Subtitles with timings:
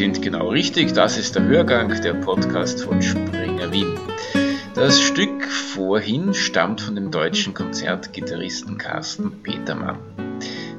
[0.00, 3.98] richtig, das ist der Hörgang, der Podcast von Springer Wien.
[4.74, 9.98] Das Stück vorhin stammt von dem deutschen Konzertgitarristen Carsten Petermann.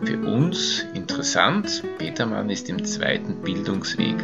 [0.03, 4.15] Für uns interessant, Petermann ist im zweiten Bildungsweg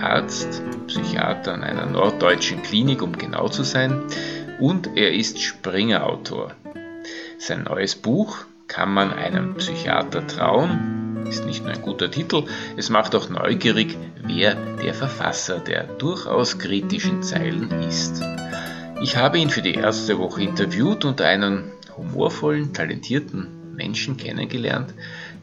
[0.00, 4.00] Arzt, Psychiater an einer norddeutschen Klinik, um genau zu sein,
[4.60, 6.52] und er ist Springer-Autor.
[7.38, 8.38] Sein neues Buch
[8.68, 10.99] Kann man einem Psychiater trauen?
[11.28, 12.44] Ist nicht nur ein guter Titel,
[12.76, 18.22] es macht auch neugierig, wer der Verfasser der durchaus kritischen Zeilen ist.
[19.02, 24.92] Ich habe ihn für die erste Woche interviewt und einen humorvollen, talentierten Menschen kennengelernt,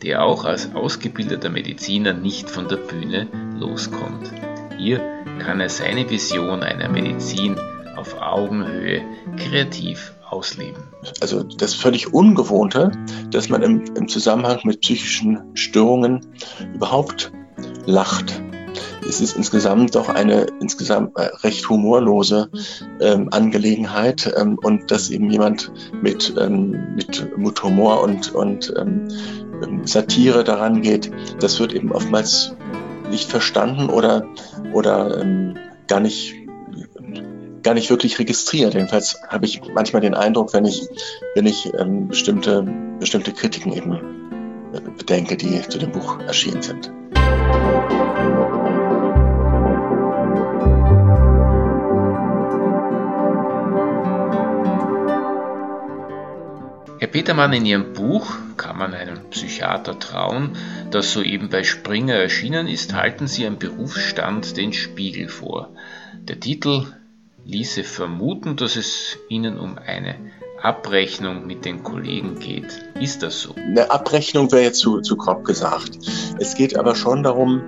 [0.03, 3.27] der auch als ausgebildeter Mediziner nicht von der Bühne
[3.59, 4.31] loskommt.
[4.77, 5.01] Hier
[5.39, 7.57] kann er seine Vision einer Medizin
[7.95, 9.01] auf Augenhöhe
[9.37, 10.83] kreativ ausleben.
[11.21, 12.91] Also das völlig Ungewohnte,
[13.31, 16.25] dass man im, im Zusammenhang mit psychischen Störungen
[16.73, 17.31] überhaupt
[17.85, 18.41] lacht.
[19.07, 22.49] Es ist insgesamt doch eine insgesamt äh, recht humorlose
[22.99, 29.07] ähm, Angelegenheit ähm, und dass eben jemand mit, ähm, mit, mit Humor und, und ähm,
[29.85, 32.53] Satire daran geht, das wird eben oftmals
[33.09, 34.27] nicht verstanden oder,
[34.73, 36.35] oder ähm, gar nicht
[37.63, 38.73] gar nicht wirklich registriert.
[38.73, 40.87] Jedenfalls habe ich manchmal den Eindruck, wenn ich,
[41.35, 42.63] wenn ich ähm, bestimmte,
[42.99, 43.93] bestimmte Kritiken eben
[44.73, 46.91] äh, bedenke, die zu dem Buch erschienen sind.
[56.99, 60.57] Herr Petermann, in Ihrem Buch kann man einem Psychiater trauen,
[60.89, 65.69] das soeben bei Springer erschienen ist, halten Sie am Berufsstand den Spiegel vor.
[66.27, 66.87] Der Titel
[67.47, 70.15] ließe vermuten, dass es ihnen um eine
[70.61, 72.83] Abrechnung mit den Kollegen geht.
[72.99, 73.55] Ist das so?
[73.55, 75.97] Eine Abrechnung wäre jetzt zu, zu grob gesagt.
[76.39, 77.61] Es geht aber schon darum,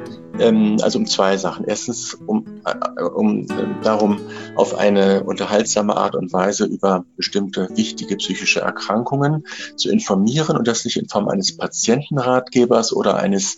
[0.82, 1.66] also um zwei Sachen.
[1.66, 3.46] Erstens um, äh, um äh,
[3.84, 4.20] darum,
[4.56, 9.46] auf eine unterhaltsame Art und Weise über bestimmte wichtige psychische Erkrankungen
[9.76, 13.58] zu informieren und das nicht in Form eines Patientenratgebers oder eines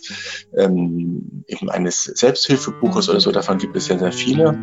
[0.56, 3.32] ähm, eben eines Selbsthilfebuches oder so.
[3.32, 4.58] Davon gibt es ja sehr viele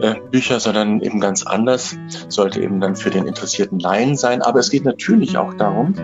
[0.00, 1.96] äh, Bücher, sondern eben ganz anders.
[2.28, 4.42] Sollte eben dann für den interessierten Laien sein.
[4.42, 5.94] Aber es geht natürlich auch darum,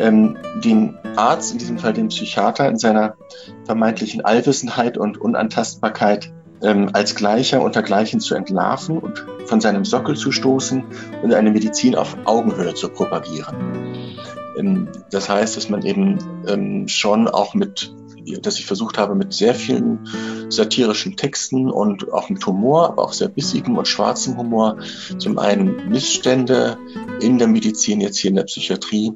[0.00, 3.16] ähm, den Arzt, in diesem Fall den Psychiater, in seiner
[3.64, 6.32] vermeintlichen Allwissenheit und Unantastbarkeit
[6.62, 10.84] ähm, als Gleicher unter Gleichen zu entlarven und von seinem Sockel zu stoßen
[11.22, 14.16] und eine Medizin auf Augenhöhe zu propagieren.
[14.56, 17.94] Ähm, das heißt, dass man eben ähm, schon auch mit
[18.40, 20.00] dass ich versucht habe, mit sehr vielen
[20.48, 24.78] satirischen Texten und auch mit Humor, aber auch sehr bissigem und schwarzem Humor,
[25.18, 26.78] zum einen Missstände
[27.20, 29.12] in der Medizin, jetzt hier in der Psychiatrie,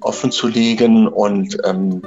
[0.00, 2.02] offen zu legen und ähm,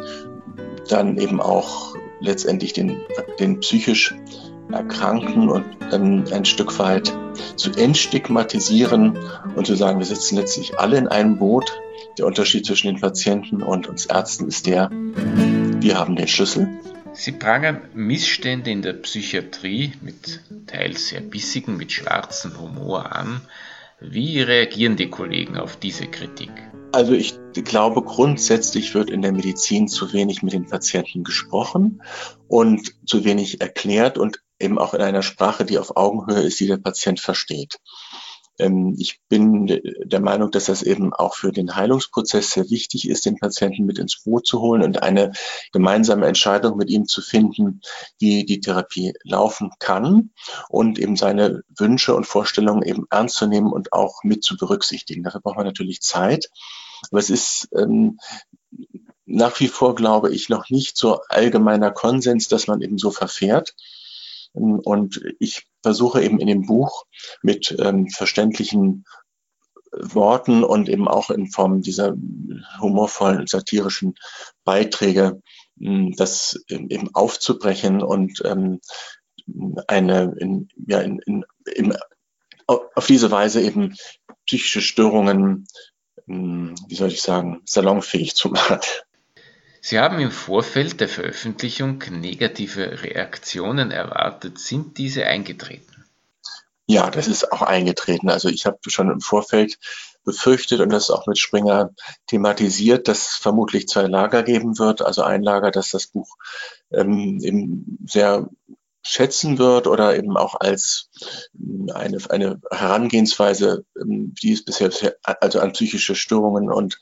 [0.88, 2.98] dann eben auch letztendlich den,
[3.40, 4.16] den psychisch
[4.72, 7.12] Erkrankten und ähm, ein Stück weit
[7.56, 9.18] zu entstigmatisieren
[9.56, 11.72] und zu sagen, wir sitzen letztlich alle in einem Boot.
[12.18, 14.92] Der Unterschied zwischen den Patienten und uns Ärzten ist der,
[15.82, 16.68] wir haben den Schlüssel.
[17.14, 23.42] Sie prangern Missstände in der Psychiatrie mit teils sehr bissigen, mit schwarzem Humor an.
[24.00, 26.52] Wie reagieren die Kollegen auf diese Kritik?
[26.92, 27.36] Also ich
[27.66, 32.02] glaube, grundsätzlich wird in der Medizin zu wenig mit den Patienten gesprochen
[32.48, 36.68] und zu wenig erklärt und eben auch in einer Sprache, die auf Augenhöhe ist, die
[36.68, 37.80] der Patient versteht.
[38.59, 39.68] Ähm, ich bin
[40.03, 43.97] der Meinung, dass das eben auch für den Heilungsprozess sehr wichtig ist, den Patienten mit
[43.97, 45.31] ins Boot zu holen und eine
[45.72, 47.81] gemeinsame Entscheidung mit ihm zu finden,
[48.19, 50.31] wie die Therapie laufen kann
[50.68, 55.24] und eben seine Wünsche und Vorstellungen eben ernst zu nehmen und auch mit zu berücksichtigen.
[55.24, 56.50] Dafür braucht man natürlich Zeit.
[57.12, 58.19] Aber es ist ähm,
[59.25, 63.75] nach wie vor, glaube ich, noch nicht so allgemeiner Konsens, dass man eben so verfährt.
[64.51, 67.06] Und ich versuche eben in dem Buch
[67.42, 69.06] mit ähm, verständlichen
[69.92, 72.16] Worten und eben auch in Form dieser
[72.80, 74.16] humorvollen, satirischen
[74.64, 75.42] Beiträge
[75.80, 78.80] hm, das eben aufzubrechen und ähm,
[79.88, 81.98] eine in, ja, in, in, in,
[82.68, 83.96] auf diese Weise eben
[84.46, 85.66] psychische Störungen,
[86.28, 88.80] hm, wie soll ich sagen, salonfähig zu machen.
[89.81, 94.60] Sie haben im Vorfeld der Veröffentlichung negative Reaktionen erwartet.
[94.60, 96.06] Sind diese eingetreten?
[96.86, 98.30] Ja, das ist auch eingetreten.
[98.30, 99.78] Also ich habe schon im Vorfeld
[100.26, 101.92] befürchtet und das auch mit Springer
[102.28, 105.02] thematisiert, dass es vermutlich zwei Lager geben wird.
[105.02, 106.36] Also ein Lager, das das Buch
[106.92, 108.50] ähm, eben sehr
[109.01, 111.10] schätzen wird oder eben auch als
[111.57, 114.92] hm, eine, eine Herangehensweise, ähm, die es bisher,
[115.24, 117.00] also an psychische Störungen und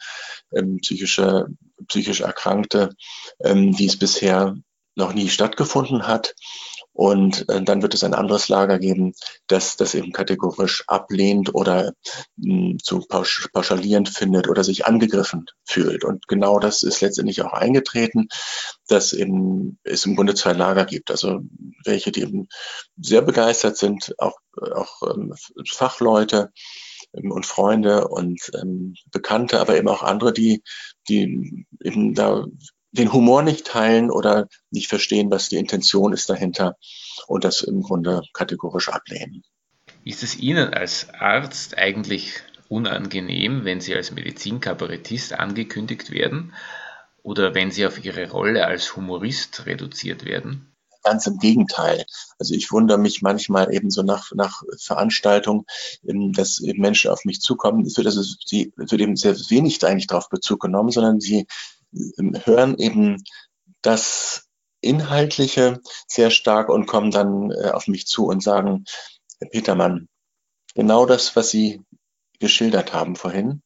[0.56, 1.48] ähm, psychische,
[1.88, 2.96] psychisch Erkrankte,
[3.44, 4.56] ähm, die es bisher
[4.96, 6.36] noch nie stattgefunden hat.
[6.98, 9.14] Und äh, dann wird es ein anderes Lager geben,
[9.46, 11.94] das das eben kategorisch ablehnt oder
[12.38, 16.04] mh, hm, zu pausch pauschalierend findet oder sich angegriffen fühlt.
[16.04, 18.30] Und genau das ist letztendlich auch eingetreten,
[18.88, 21.12] dass eben es im Grunde zwei Lager gibt.
[21.12, 21.42] Also
[21.86, 22.48] welche, die eben
[23.00, 25.36] sehr begeistert sind, auch, auch ähm,
[25.68, 26.52] Fachleute
[27.14, 30.64] ähm, und Freunde und ähm, Bekannte, aber eben auch andere, die,
[31.08, 32.48] die eben da
[32.98, 36.78] den Humor nicht teilen oder nicht verstehen, was die Intention ist dahinter
[37.28, 39.44] und das im Grunde kategorisch ablehnen.
[40.04, 46.54] Ist es Ihnen als Arzt eigentlich unangenehm, wenn Sie als Medizinkabarettist angekündigt werden
[47.24, 50.74] oder wenn Sie auf Ihre Rolle als Humorist reduziert werden?
[51.04, 52.06] Ganz im Gegenteil.
[52.38, 55.66] Also ich wundere mich manchmal eben so nach, nach Veranstaltungen,
[56.04, 57.86] dass Menschen auf mich zukommen.
[57.86, 61.48] Es wird also sie, es wird eben sehr wenig eigentlich darauf Bezug genommen, sondern sie
[62.46, 63.24] hören eben
[63.82, 64.48] das
[64.82, 68.86] Inhaltliche sehr stark und kommen dann äh, auf mich zu und sagen,
[69.40, 70.08] Herr Petermann,
[70.76, 71.82] genau das, was Sie
[72.40, 73.64] geschildert haben vorhin,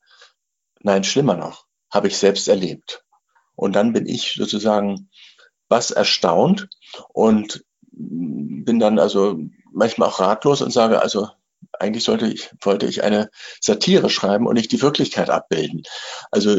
[0.82, 3.04] nein, schlimmer noch, habe ich selbst erlebt.
[3.56, 5.10] Und dann bin ich sozusagen
[5.68, 6.70] was erstaunt
[7.10, 9.40] und bin dann also
[9.72, 11.30] manchmal auch ratlos und sage, also
[11.80, 13.30] eigentlich sollte ich, wollte ich eine
[13.60, 15.84] Satire schreiben und nicht die Wirklichkeit abbilden.
[16.32, 16.58] Also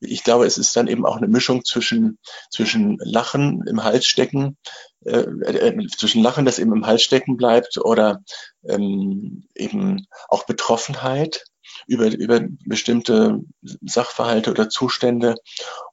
[0.00, 2.18] ich glaube, es ist dann eben auch eine Mischung zwischen,
[2.50, 4.56] zwischen Lachen im Hals stecken,
[5.04, 8.22] äh, äh, zwischen Lachen, das eben im Hals stecken bleibt oder
[8.64, 11.44] ähm, eben auch Betroffenheit
[11.86, 15.36] über, über bestimmte Sachverhalte oder Zustände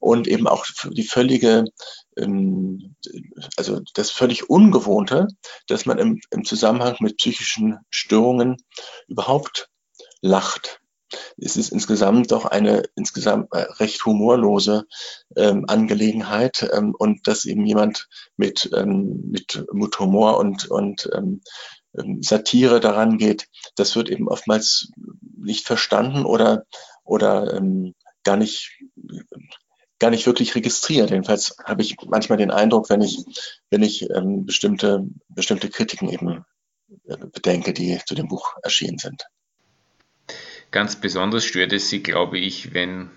[0.00, 1.64] und eben auch die völlige,
[2.16, 2.94] ähm,
[3.56, 5.28] also das völlig Ungewohnte,
[5.66, 8.56] dass man im, im Zusammenhang mit psychischen Störungen
[9.08, 9.68] überhaupt
[10.20, 10.80] lacht.
[11.36, 14.86] Es ist insgesamt doch eine insgesamt äh, recht humorlose
[15.36, 19.64] ähm, Angelegenheit ähm, und dass eben jemand mit, ähm, mit,
[19.98, 21.40] Humor und, und ähm,
[22.20, 24.90] Satire daran geht, das wird eben oftmals
[25.36, 26.64] nicht verstanden oder,
[27.04, 27.94] oder ähm,
[28.24, 28.78] gar nicht
[29.98, 31.10] gar nicht wirklich registriert.
[31.10, 33.24] Jedenfalls habe ich manchmal den Eindruck, wenn ich,
[33.70, 36.44] wenn ich ähm, bestimmte, bestimmte Kritiken eben
[37.06, 39.24] äh, bedenke, die zu dem Buch erschienen sind.
[40.70, 43.10] Ganz besonders stört es Sie, glaube ich, wenn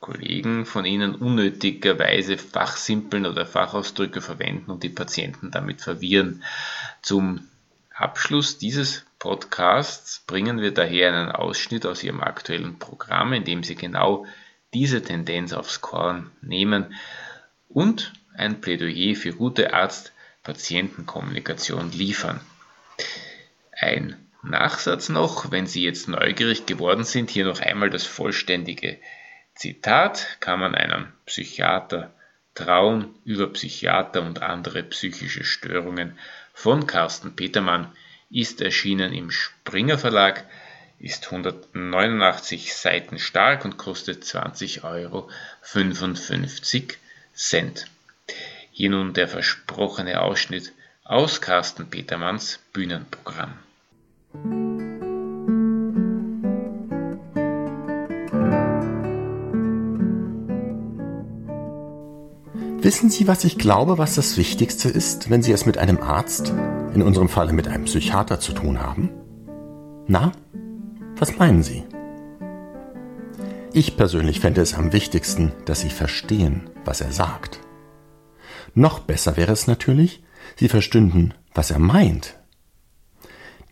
[0.00, 6.42] Kollegen von Ihnen unnötigerweise Fachsimpeln oder Fachausdrücke verwenden und die Patienten damit verwirren.
[7.02, 7.48] Zum
[7.94, 13.74] Abschluss dieses Podcasts bringen wir daher einen Ausschnitt aus Ihrem aktuellen Programm, in dem Sie
[13.74, 14.26] genau
[14.74, 16.94] diese Tendenz aufs Korn nehmen
[17.68, 22.40] und ein Plädoyer für gute Arzt-Patienten-Kommunikation liefern.
[23.78, 28.98] Ein Nachsatz noch, wenn Sie jetzt neugierig geworden sind, hier noch einmal das vollständige
[29.54, 32.12] Zitat, kann man einem Psychiater
[32.54, 36.18] trauen über Psychiater und andere psychische Störungen
[36.52, 37.92] von Carsten Petermann
[38.30, 40.44] ist erschienen im Springer Verlag,
[40.98, 45.30] ist 189 Seiten stark und kostet 20,55 Euro.
[48.70, 50.72] Hier nun der versprochene Ausschnitt
[51.04, 53.58] aus Carsten Petermanns Bühnenprogramm.
[62.92, 66.52] Wissen Sie, was ich glaube, was das Wichtigste ist, wenn Sie es mit einem Arzt,
[66.92, 69.08] in unserem Falle mit einem Psychiater zu tun haben?
[70.06, 70.30] Na,
[71.16, 71.84] was meinen Sie?
[73.72, 77.60] Ich persönlich fände es am wichtigsten, dass Sie verstehen, was er sagt.
[78.74, 80.22] Noch besser wäre es natürlich,
[80.56, 82.36] Sie verstünden, was er meint.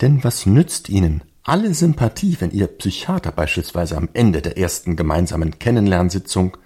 [0.00, 5.58] Denn was nützt Ihnen alle Sympathie, wenn Ihr Psychiater beispielsweise am Ende der ersten gemeinsamen
[5.58, 6.56] Kennenlernsitzung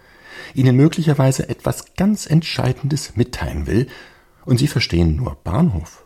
[0.55, 3.89] Ihnen möglicherweise etwas ganz Entscheidendes mitteilen will,
[4.45, 6.03] und Sie verstehen nur Bahnhof.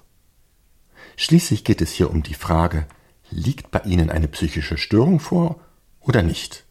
[1.16, 2.86] Schließlich geht es hier um die Frage,
[3.30, 5.60] liegt bei Ihnen eine psychische Störung vor
[6.00, 6.64] oder nicht?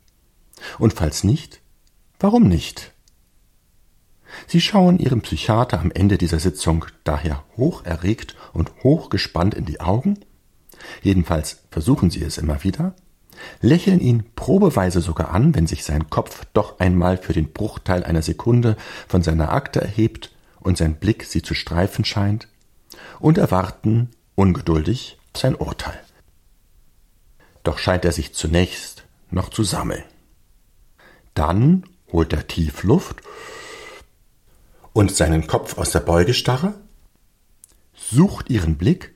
[0.79, 1.59] Und falls nicht,
[2.19, 2.93] warum nicht?
[4.47, 9.81] Sie schauen Ihrem Psychiater am Ende dieser Sitzung daher hoch erregt und hochgespannt in die
[9.81, 10.19] Augen?
[11.01, 12.95] Jedenfalls versuchen Sie es immer wieder
[13.61, 18.21] lächeln ihn probeweise sogar an, wenn sich sein Kopf doch einmal für den Bruchteil einer
[18.21, 18.77] Sekunde
[19.07, 22.47] von seiner Akte erhebt und sein Blick sie zu streifen scheint,
[23.19, 25.99] und erwarten ungeduldig sein Urteil.
[27.63, 30.03] Doch scheint er sich zunächst noch zu sammeln.
[31.33, 33.17] Dann holt er tief Luft
[34.93, 36.73] und seinen Kopf aus der Beugestarre,
[37.93, 39.13] sucht ihren Blick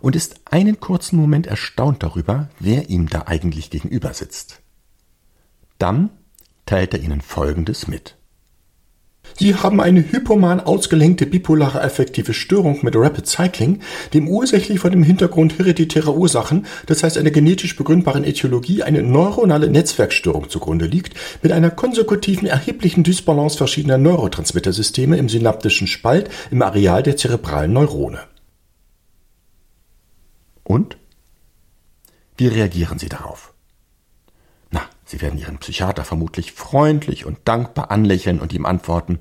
[0.00, 4.60] und ist einen kurzen Moment erstaunt darüber, wer ihm da eigentlich gegenüber sitzt.
[5.78, 6.10] Dann
[6.66, 8.18] teilt er ihnen Folgendes mit.
[9.36, 13.80] Sie haben eine hypoman ausgelenkte bipolare affektive Störung mit Rapid Cycling,
[14.14, 19.70] dem ursächlich vor dem Hintergrund hereditärer Ursachen, das heißt einer genetisch begründbaren Ätiologie, eine neuronale
[19.70, 27.02] Netzwerkstörung zugrunde liegt, mit einer konsekutiven erheblichen Dysbalance verschiedener Neurotransmittersysteme im synaptischen Spalt im Areal
[27.02, 28.20] der zerebralen Neurone.
[30.68, 30.98] Und?
[32.36, 33.52] Wie reagieren Sie darauf?
[35.08, 39.20] Sie werden Ihren Psychiater vermutlich freundlich und dankbar anlächeln und ihm antworten,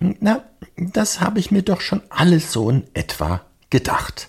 [0.00, 0.42] na,
[0.76, 4.28] das habe ich mir doch schon alles so in etwa gedacht.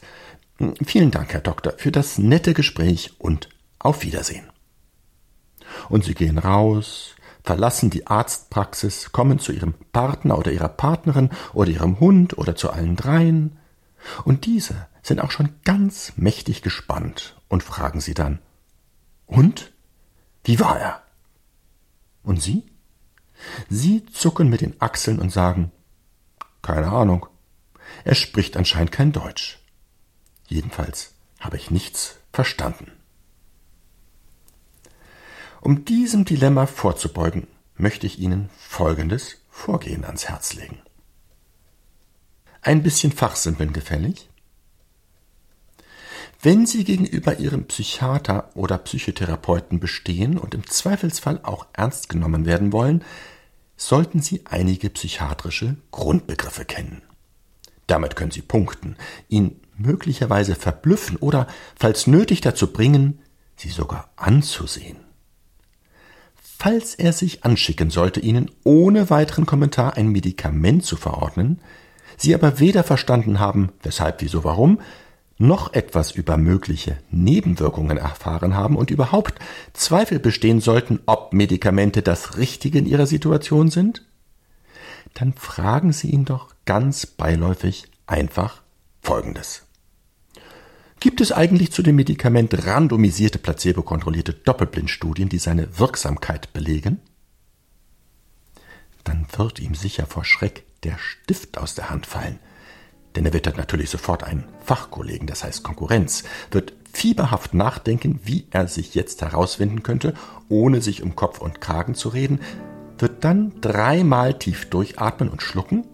[0.86, 3.50] Vielen Dank, Herr Doktor, für das nette Gespräch und
[3.80, 4.46] auf Wiedersehen.
[5.90, 11.72] Und Sie gehen raus, verlassen die Arztpraxis, kommen zu Ihrem Partner oder Ihrer Partnerin oder
[11.72, 13.58] Ihrem Hund oder zu allen dreien,
[14.26, 18.40] und diese sind auch schon ganz mächtig gespannt und fragen Sie dann,
[19.26, 19.72] und?
[20.44, 21.04] Wie war er?
[22.24, 22.64] Und Sie?
[23.70, 25.72] Sie zucken mit den Achseln und sagen,
[26.62, 27.28] keine Ahnung.
[28.04, 29.60] Er spricht anscheinend kein Deutsch.
[30.48, 32.92] Jedenfalls habe ich nichts verstanden.
[35.62, 40.82] Um diesem Dilemma vorzubeugen, möchte ich Ihnen folgendes Vorgehen ans Herz legen.
[42.62, 44.30] Ein bisschen Fachsimpeln gefällig?
[46.44, 52.74] Wenn Sie gegenüber Ihrem Psychiater oder Psychotherapeuten bestehen und im Zweifelsfall auch ernst genommen werden
[52.74, 53.04] wollen,
[53.78, 57.04] sollten Sie einige psychiatrische Grundbegriffe kennen.
[57.86, 58.96] Damit können Sie punkten,
[59.30, 61.46] ihn möglicherweise verblüffen oder,
[61.76, 63.20] falls nötig, dazu bringen,
[63.56, 64.98] Sie sogar anzusehen.
[66.58, 71.60] Falls er sich anschicken sollte, Ihnen ohne weiteren Kommentar ein Medikament zu verordnen,
[72.18, 74.80] Sie aber weder verstanden haben, weshalb, wieso, warum,
[75.42, 79.40] noch etwas über mögliche Nebenwirkungen erfahren haben und überhaupt
[79.74, 84.06] Zweifel bestehen sollten, ob Medikamente das Richtige in ihrer Situation sind,
[85.14, 88.62] dann fragen Sie ihn doch ganz beiläufig einfach
[89.02, 89.64] Folgendes.
[91.00, 97.00] Gibt es eigentlich zu dem Medikament randomisierte, placebo-kontrollierte Doppelblindstudien, die seine Wirksamkeit belegen?
[99.04, 102.40] Dann wird ihm sicher vor Schreck der Stift aus der Hand fallen–
[103.16, 108.68] denn er wittert natürlich sofort einen Fachkollegen, das heißt Konkurrenz, wird fieberhaft nachdenken, wie er
[108.68, 110.14] sich jetzt herauswinden könnte,
[110.50, 112.40] ohne sich um Kopf und Kragen zu reden,
[112.98, 115.86] wird dann dreimal tief durchatmen und schlucken,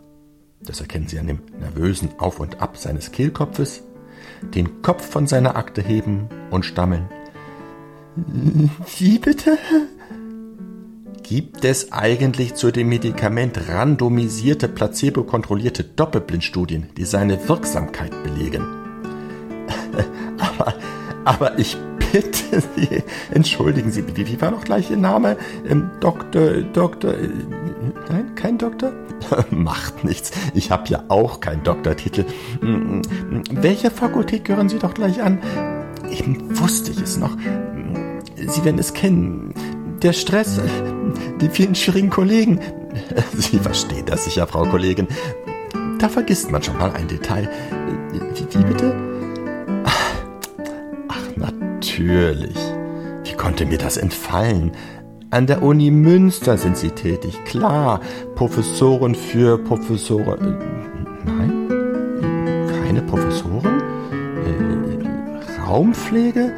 [0.61, 3.83] das erkennen Sie an dem nervösen Auf und Ab seines Kehlkopfes,
[4.41, 7.07] den Kopf von seiner Akte heben und stammeln.
[8.97, 9.57] Wie bitte?
[11.27, 18.65] Gibt es eigentlich zu dem Medikament randomisierte, placebo-kontrollierte Doppelblindstudien, die seine Wirksamkeit belegen?
[20.37, 20.73] aber,
[21.25, 21.75] aber ich
[22.13, 25.35] bitte Sie, entschuldigen Sie, wie, wie war noch gleich Ihr Name?
[25.67, 27.27] Ähm, Doktor, Doktor, äh,
[28.09, 28.93] nein, kein Doktor?
[29.49, 32.23] Macht nichts, ich habe ja auch keinen Doktortitel.
[32.61, 35.39] Hm, hm, welcher Fakultät gehören Sie doch gleich an?
[36.09, 37.35] Eben wusste ich es noch.
[38.37, 39.53] Sie werden es kennen
[40.01, 40.59] der Stress,
[41.41, 42.59] die vielen schwierigen Kollegen.
[43.33, 45.07] Sie verstehen das sicher, Frau Kollegin.
[45.99, 47.49] Da vergisst man schon mal ein Detail.
[48.11, 48.95] Wie, wie bitte?
[49.83, 52.57] Ach, natürlich.
[53.23, 54.71] Wie konnte mir das entfallen?
[55.29, 57.99] An der Uni Münster sind Sie tätig, klar.
[58.35, 60.57] Professoren für Professoren.
[61.25, 61.67] Nein?
[62.85, 63.81] Keine Professoren?
[64.45, 66.53] Äh, Raumpflege?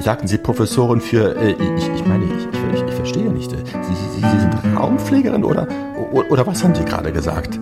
[0.00, 1.36] Sagten Sie Professoren für.
[1.36, 3.52] Äh, ich, ich meine, ich, ich, ich verstehe nicht.
[4.20, 5.66] Sie, sind Raumpflegerin oder,
[6.12, 7.58] oder was haben Sie gerade gesagt?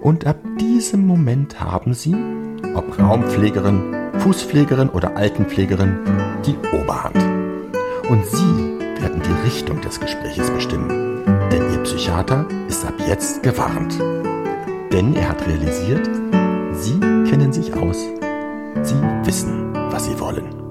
[0.00, 2.14] Und ab diesem Moment haben Sie,
[2.74, 5.98] ob Raumpflegerin, Fußpflegerin oder Altenpflegerin,
[6.46, 7.16] die Oberhand.
[8.08, 11.24] Und Sie werden die Richtung des Gespräches bestimmen.
[11.50, 13.98] Denn Ihr Psychiater ist ab jetzt gewarnt.
[14.92, 16.08] Denn er hat realisiert,
[16.72, 17.98] Sie kennen sich aus.
[18.82, 20.65] Sie wissen, was Sie wollen.